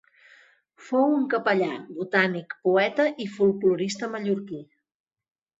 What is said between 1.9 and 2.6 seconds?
botànic,